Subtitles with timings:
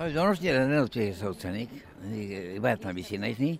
[0.00, 1.72] Bai, Donostiaren nerotik ezautzenik,
[2.64, 3.50] baetan bizi naiz ni.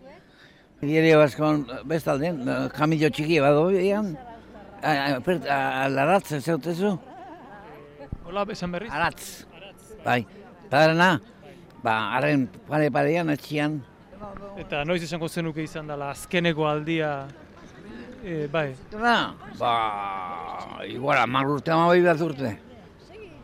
[0.81, 2.39] Diere baskon bestalden,
[2.73, 4.15] kamillo txiki bado ean,
[4.81, 6.95] alaratz ez zautezu?
[8.25, 8.89] Hola, esan berriz?
[8.89, 9.27] Aratz.
[10.07, 10.23] Bai,
[10.73, 11.11] padarana,
[11.84, 13.77] ba, haren pare parean atxian.
[14.64, 17.12] Eta noiz esango zenuke izan dela azkeneko aldia,
[18.25, 18.70] e, bai.
[18.96, 19.77] Ba,
[20.88, 22.57] igual, amar urte, ama bai bat urte.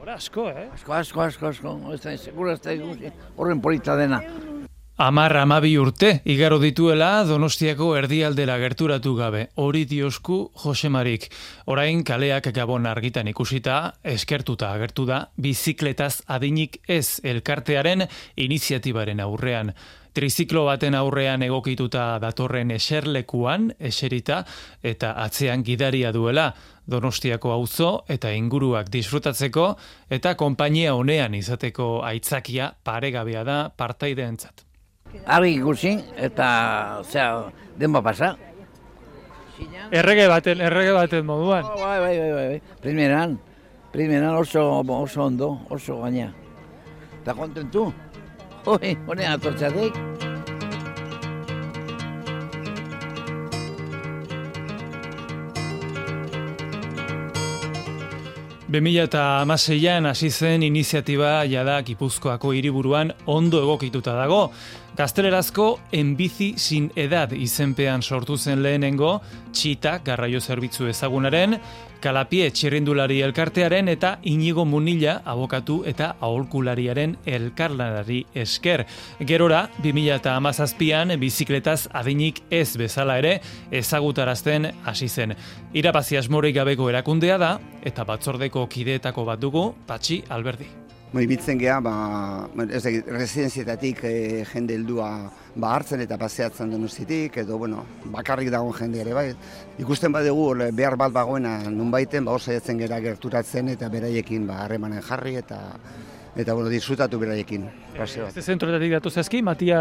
[0.06, 0.68] Hora asko, eh?
[0.70, 2.74] Asko, asko, asko, asko, ez da, segura ez da,
[3.34, 4.20] horren polita dena.
[5.02, 11.26] Amar amabi urte, igaro dituela Donostiako erdialdera gerturatu gabe, hori diosku Josemarik.
[11.66, 13.80] Orain kaleak gabon argitan ikusita,
[14.14, 19.74] eskertuta agertu da, bizikletaz adinik ez elkartearen iniziatibaren aurrean.
[20.16, 24.44] Triziklo baten aurrean egokituta datorren eserlekuan, eserita,
[24.80, 26.46] eta atzean gidaria duela,
[26.86, 29.72] Donostiako auzo eta inguruak disfrutatzeko,
[30.10, 34.62] eta konpainia honean izateko aitzakia paregabea da partaideentzat.
[35.26, 36.48] Argi ikusi eta
[37.06, 37.30] zea
[37.78, 38.36] denba pasa.
[39.90, 41.64] Errege baten, errege baten moduan.
[41.64, 42.78] Oh, bai, bai, bai, bai, bai.
[42.82, 43.38] Primeran,
[43.92, 46.32] primeran oso, oso ondo, oso gaina.
[47.22, 47.88] Eta kontentu?
[48.66, 50.25] Hoi, honean atortzatik.
[58.70, 64.48] 2016an hasi zen iniziatiba jada Gipuzkoako hiriburuan ondo egokituta dago.
[64.98, 69.20] Gaztelerazko enbizi sin edad izenpean sortu zen lehenengo,
[69.52, 71.54] txita garraio zerbitzu ezagunaren,
[72.06, 78.84] kalapie txirrindulari elkartearen eta inigo munila abokatu eta aholkulariaren elkarlanari esker.
[79.26, 83.36] Gerora, 2000 eta amazazpian, bizikletaz adinik ez bezala ere
[83.82, 85.34] ezagutarazten hasi zen.
[85.74, 90.85] Irapazi asmorik gabeko erakundea da, eta batzordeko kideetako bat dugu, Patxi Alberdi.
[91.14, 91.92] Moibitzen geha, ba,
[92.66, 94.14] ez da, residenzietatik e,
[94.50, 95.10] jende heldua
[95.54, 99.28] ba, hartzen eta paseatzen donostitik, edo, bueno, bakarrik dagoen jende ere, bai.
[99.78, 105.02] Ikusten badugu, behar bat bagoena nun baiten, ba, oso gera gerturatzen eta beraiekin ba, harremanen
[105.02, 105.60] jarri eta
[106.36, 107.64] eta bueno, disfrutatu beraiekin.
[107.96, 108.26] Paseo.
[108.28, 109.78] Este zentroetatik datu zezki, Matia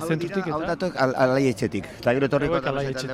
[0.00, 0.54] zentrutik eta?
[0.54, 1.88] Hau datuk al, alai etxetik.
[2.00, 2.60] Eta gero torriko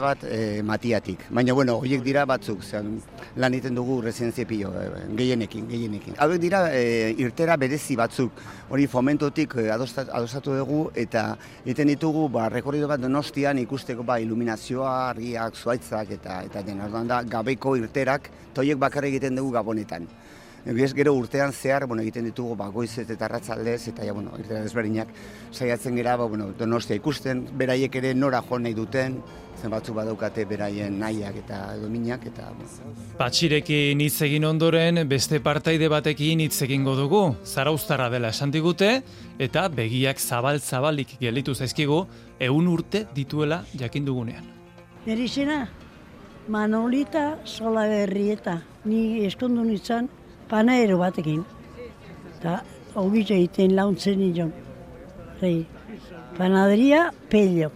[0.04, 1.24] bat e, Matiatik.
[1.30, 3.00] Baina, bueno, horiek dira batzuk, zean,
[3.36, 4.86] lan iten dugu residentzia pilo, e,
[5.18, 6.14] gehienekin, gehienekin.
[6.22, 8.38] Hauek dira e, irtera berezi batzuk,
[8.70, 11.32] hori fomentotik e, adostatu dugu, eta
[11.64, 17.22] egiten ditugu, ba, rekorrido bat donostian ikusteko, ba, iluminazioa, argiak, zuaitzak, eta, eta dena, da,
[17.26, 20.06] gabeko irterak, toiek bakarrik egiten dugu gabonetan.
[20.66, 24.60] Egiz gero urtean zehar, bueno, egiten ditugu ba, goizet eta ratzaldez, eta ja, bueno, irtera
[24.64, 25.08] desberdinak
[25.52, 29.20] saiatzen gara, ba, bueno, donostia ikusten, beraiek ere nora jo nahi duten,
[29.58, 32.50] zen batzu badaukate beraien nahiak eta dominak, eta...
[33.18, 39.02] Patxirekin hitz egin ondoren, beste partaide batekin hitz egingo dugu, zarauztarra dela esan digute,
[39.38, 42.04] eta begiak zabal-zabalik gelitu zaizkigu,
[42.40, 44.54] eun urte dituela jakin dugunean.
[45.06, 45.28] Neri
[46.48, 50.08] Manolita Sola Berrieta, ni eskondu nintzen,
[50.48, 51.44] panaero batekin.
[52.38, 52.60] Eta
[52.94, 54.52] hogitza egiten launtzen nion.
[55.40, 55.66] Rei,
[56.38, 57.70] panaderia pello.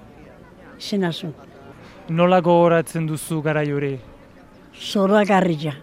[0.81, 1.33] Zena zu.
[2.09, 3.99] Nola gogoratzen duzu gara jure?
[4.75, 5.75] Zora garrila.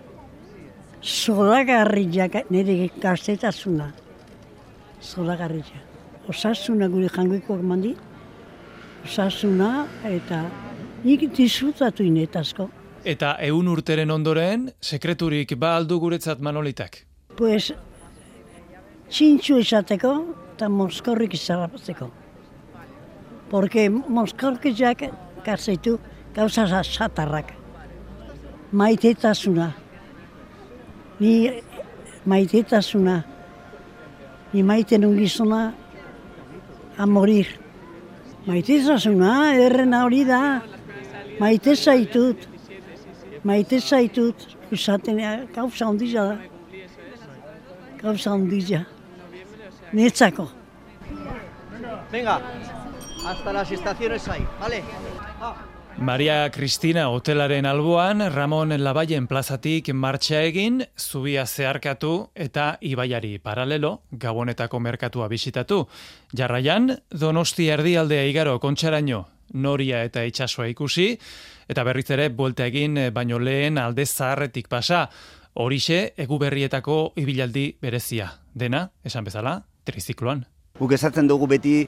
[1.01, 3.91] Zora garrila nire gaztetasuna.
[5.01, 5.37] Zora.
[6.27, 7.95] Osasuna gure jangoiko mandi.
[9.05, 10.43] Osasuna eta
[11.03, 12.69] nik disfrutatu inetazko.
[13.07, 17.05] Eta eun urteren ondoren, sekreturik ba aldu guretzat manolitak?
[17.37, 17.71] Pues,
[19.09, 20.13] txintxu izateko
[20.55, 22.09] eta moskorrik izarapatzeko.
[23.49, 25.05] Porque moskorkizak
[25.45, 25.97] garzeitu
[26.35, 27.53] gauza satarrak.
[28.71, 29.71] Maitetasuna.
[31.19, 31.61] Ni
[32.25, 33.23] maitetasuna.
[34.53, 35.73] Ni maiten ungizuna
[36.97, 37.47] a morir.
[38.45, 40.61] Maitetasuna, errena hori da.
[41.39, 42.58] Maite zaitut
[43.43, 44.35] maite zaitut,
[44.71, 45.19] usaten
[45.55, 46.37] gauza ondila da.
[48.01, 48.85] Gauza ondila.
[49.93, 50.49] Netzako.
[52.11, 52.41] Venga,
[53.25, 54.83] hasta las estaciones ahí, vale?
[55.97, 64.79] Maria Cristina hotelaren alboan, Ramon Labaien plazatik martxa egin, zubia zeharkatu eta ibaiari paralelo, gabonetako
[64.79, 65.87] merkatua bisitatu.
[66.31, 71.13] Jarraian, donosti erdialdea igaro kontxaraino, noria eta itxasoa ikusi,
[71.69, 75.07] eta berriz ere buelta egin eh, baino lehen alde zaharretik pasa.
[75.59, 78.29] Horixe egu berrietako ibilaldi berezia.
[78.53, 80.45] Dena, esan bezala, trizikloan.
[80.79, 81.87] Guk esatzen dugu beti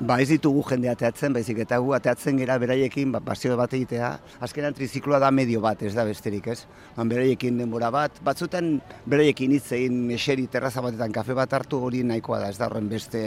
[0.00, 4.10] ba ez ditugu jende ateatzen, baizik eta gu ateatzen gera beraiekin, ba, pasio bat egitea,
[4.40, 6.64] azkenan trizikloa da medio bat, ez da besterik, ez?
[6.96, 8.78] Ba, beraiekin denbora bat, batzutan
[9.10, 12.88] beraiekin hitz egin eseri terraza batetan kafe bat hartu hori nahikoa da, ez da horren
[12.88, 13.24] beste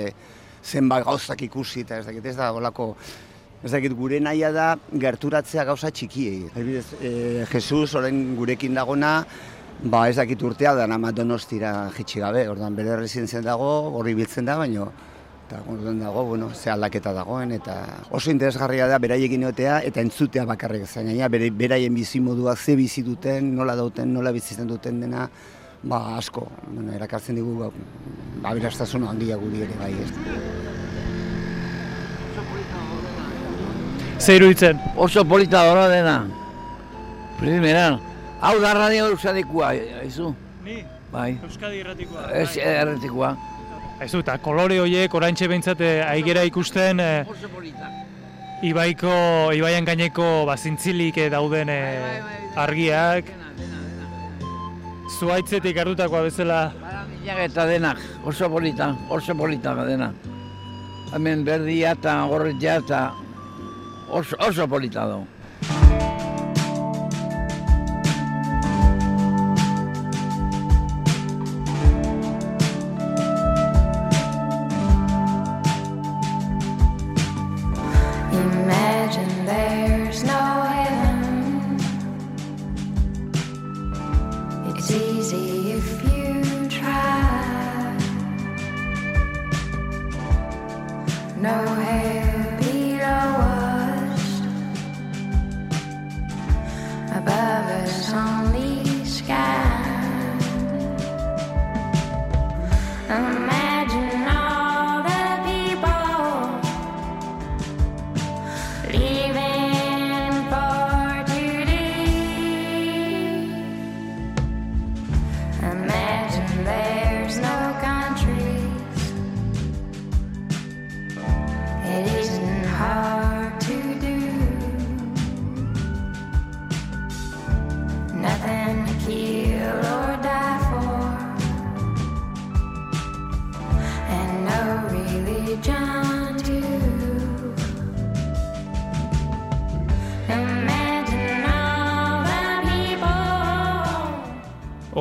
[0.64, 2.94] zenbat gauzak ikusi, eta ez dakit, ez da holako
[3.64, 6.50] Ez dakit, gure nahia da gerturatzea gauza txikiei.
[6.60, 7.12] Ebidez, e,
[7.48, 9.14] Jesus, orain gurekin dagona,
[9.88, 14.52] ba ez dakit urtea da nama donostira jitsi gabe, ordan bere residentzien dago, horri biltzen
[14.52, 14.90] da, baino
[15.44, 17.76] eta ordan dago, bueno, ze aldaketa dagoen eta
[18.12, 23.04] oso interesgarria da beraiekin egotea eta entzutea bakarrik zain, bere, beraien bizi moduak ze bizi
[23.04, 25.30] duten, nola dauten, nola bizitzen duten dena,
[25.84, 27.72] ba asko, bueno, erakartzen digu ba,
[28.52, 30.12] aberastasun handia guri ere bai, ez.
[34.24, 34.80] Zeiru itzen?
[34.96, 36.22] Oso polita dora dena.
[37.36, 37.98] Primeran,
[38.40, 40.30] hau da radio euskadikua, haizu?
[40.64, 40.78] Ni?
[41.12, 41.34] Bai.
[41.44, 42.30] Euskadi erratikoa.
[42.40, 43.34] Ez erratikoa.
[44.00, 47.90] Aizu, eta kolore horiek oraintxe behintzat eh, aigera ikusten eh, Oso polita.
[48.64, 49.12] Ibaiko,
[49.60, 53.28] Ibaian gaineko bazintzilik eh, dauden eh, argiak,
[55.20, 60.14] zuaitzetik hartutakoa bezala Barandiak eta denak, oso polita, oso polita dena.
[61.14, 63.04] Hemen berdia eta gorritia eta
[64.14, 65.28] oso, oso polita do.
[78.32, 80.64] Imagine there's no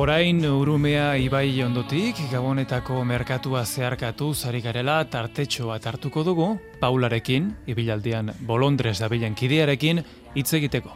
[0.03, 6.47] Orain urumea ibai ondotik, gabonetako merkatua zeharkatu zari garela tartetxo bat hartuko dugu,
[6.81, 10.01] Paularekin, ibilaldian bolondrez dabilen kidearekin,
[10.35, 10.91] hitz egiteko.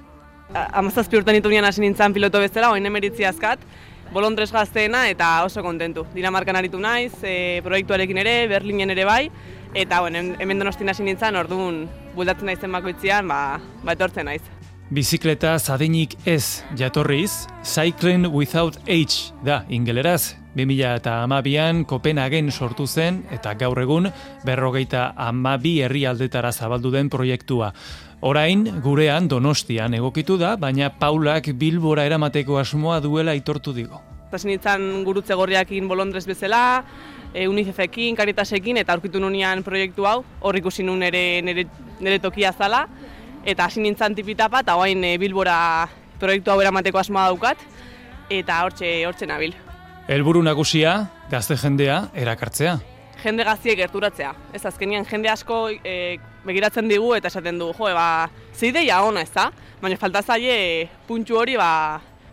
[0.53, 3.59] amazazpi urte nitu hasi nintzen piloto bezala, oin emeritzi azkat,
[4.11, 6.05] bolondrez gazteena eta oso kontentu.
[6.13, 9.31] Dinamarkan aritu naiz, e, proiektuarekin ere, Berlinen ere bai,
[9.73, 14.41] eta bueno, hem- hemen donostin hasi nintzen, orduan buldatzen naizen bakoitzean, ba, ba etortzen naiz.
[14.87, 20.37] Bizikleta zadinik ez jatorriz, Cycling Without Age da ingeleraz.
[20.55, 24.07] 2000 eta amabian Kopenhagen sortu zen eta gaur egun
[24.47, 27.73] berrogeita amabi herrialdetara zabaldu den proiektua.
[28.21, 33.99] Orain, gurean donostian egokitu da, baina Paulak Bilbora eramateko asmoa duela aitortu digo.
[34.31, 36.61] Hasi nintzen gurutze gorriakin bolondrez bezala,
[37.33, 41.67] e, UNICEFekin, Caritasekin, eta aurkitu nunean proiektu hau, hor ikusi nun nere, nere,
[41.99, 42.85] nere tokia zala,
[43.47, 45.87] eta hasi nintzen tipitapa, eta guain e, Bilbora
[46.19, 47.61] proiektu hau eramateko asmoa daukat,
[48.29, 49.55] eta hortxe, hortxe nabil.
[50.11, 50.97] Helburu nagusia,
[51.31, 52.77] gazte jendea erakartzea.
[53.23, 54.33] Jende gaztiek gerturatzea.
[54.53, 59.23] Ez azkenian jende asko e, begiratzen digu eta esaten du, jo, ba, ze ideia ona
[59.23, 59.49] ez da,
[59.81, 61.71] baina falta zaie puntxu hori ba,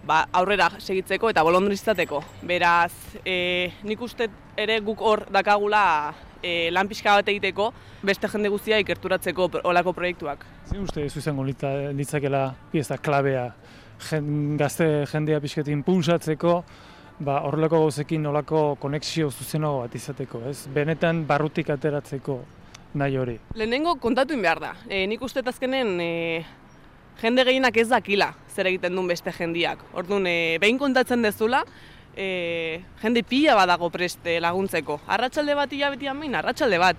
[0.05, 2.23] ba, aurrera segitzeko eta bolondriz izateko.
[2.43, 2.93] Beraz,
[3.25, 4.29] e, nik uste
[4.61, 5.85] ere guk hor dakagula
[6.45, 7.71] e, lan pixka bat egiteko
[8.05, 10.45] beste jende guztia ikerturatzeko olako proiektuak.
[10.69, 13.47] Zein uste izango litza- litzakela pieza klabea
[14.11, 16.59] jen, gazte jendea pixketin impulsatzeko,
[17.25, 20.67] ba, horrelako gauzekin nolako konexio zuzeno bat izateko, ez?
[20.75, 22.41] Benetan barrutik ateratzeko
[22.95, 23.39] nahi hori.
[23.55, 24.75] Lehenengo kontatu behar da.
[24.89, 26.45] E, nik uste azkenen e,
[27.23, 29.81] jende gehienak ez dakila zer egiten duen beste jendiak.
[29.95, 31.65] Orduan, e, behin kontatzen dezula,
[32.17, 35.01] e, jende pila badago preste laguntzeko.
[35.07, 36.97] Arratsalde bat hilabetean behin, arratsalde bat.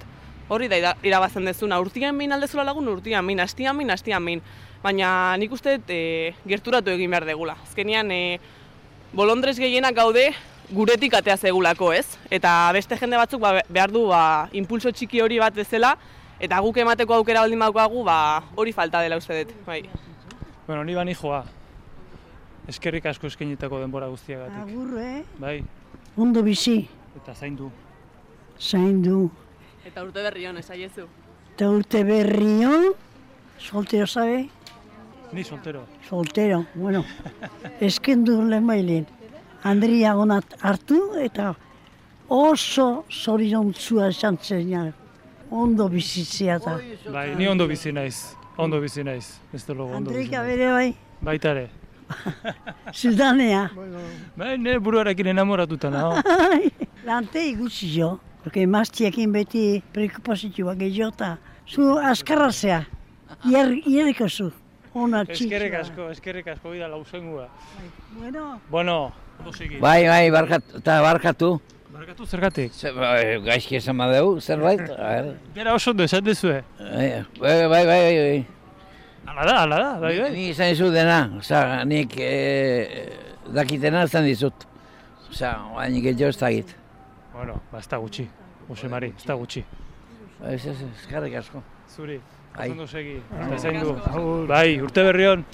[0.48, 4.42] Hori da ira- irabazten dezuna, urtian behin aldezula lagun, urtian behin, astian behin, astian behin.
[4.84, 7.58] Baina nik uste e, gerturatu egin behar degula.
[7.64, 8.40] Azkenean, e,
[9.14, 10.30] bolondrez gehienak gaude
[10.72, 12.18] guretik atea zegulako, ez?
[12.30, 15.96] Eta beste jende batzuk ba, behar du ba, impulso txiki hori bat bezala,
[16.40, 19.54] eta guk emateko aukera baldin badaukagu, ba, hori falta dela uste dut.
[19.66, 19.84] Bai.
[20.68, 21.44] Bueno, ni bani joa.
[22.68, 24.62] Eskerrik asko eskainitako denbora guztiagatik.
[24.64, 25.24] Agur, eh?
[25.40, 25.64] Bai,
[26.18, 27.70] Ondo bizi, eta zaindu.
[28.60, 29.30] zaindu.
[29.86, 31.06] Eta urte berri hon, esaiezu.
[31.54, 32.94] Eta urte berrion,
[33.60, 34.50] soltero zabe,
[35.32, 35.86] Ni soltero.
[36.10, 37.04] soltero, bueno,
[37.80, 39.06] eskendu lehen bailen.
[39.64, 41.56] Andria gonat hartu eta
[42.30, 44.94] oso zoriontzua esan zen,
[45.52, 46.80] ondo bizitzea eta.
[47.12, 48.36] Bai, ni ondo bizi naiz.
[48.58, 49.40] Ondo bizi naiz.
[49.54, 50.48] Ez dut ondo bizi naiz.
[50.48, 51.54] bere bai, Baita
[52.10, 52.54] ere.
[52.94, 53.70] zudanea.
[54.38, 56.16] Bai, nire buruarekin enamoratuta nago.
[57.06, 62.86] Lante ikusi jo, porque emaztiekin beti preokupazioa gehiago eta zu askarrazea,
[63.44, 64.52] hier, hierriko zu,
[64.94, 65.46] ona txik.
[65.52, 67.48] Eskerrik asko, eskerrik asko bida lausengua.
[68.18, 69.14] Bueno, Bueno,
[69.54, 69.78] segi.
[69.80, 71.62] Bai, bai, barkatu, eta barkatu.
[71.96, 72.74] Barkatu zergatik.
[72.74, 74.82] Zer, bai, gaizki esan badeu, zerbait?
[74.98, 75.38] A ver.
[75.56, 76.64] Bera oso ondo esan dezue.
[76.80, 78.46] Bai, bai, bai, bai, bai.
[79.26, 80.32] Hala da, hala da, bai, bai.
[80.34, 83.10] Ni izan dizut dena, oza, nik e,
[83.56, 84.66] dakitena izan dizut.
[85.32, 86.76] Oza, baina gehiago ez dakit.
[87.34, 88.28] Bueno, ba, ez da gutxi.
[88.70, 89.64] Jose Mari, ez da gutxi.
[90.46, 91.62] Ez, ez, ez, eskerrik asko.
[91.96, 92.20] Zuri,
[92.56, 92.70] Bai.
[92.72, 93.18] ondo segi.
[93.48, 93.96] Eta zaindu.
[94.48, 95.46] Bai, urte berri hon.